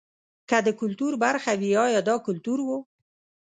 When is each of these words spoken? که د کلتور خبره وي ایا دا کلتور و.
که 0.49 0.57
د 0.65 0.67
کلتور 0.79 1.13
خبره 1.19 1.39
وي 1.61 1.71
ایا 1.85 2.01
دا 2.09 2.15
کلتور 2.27 2.59
و. 2.63 2.69